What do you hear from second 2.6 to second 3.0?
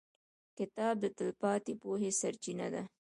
ده.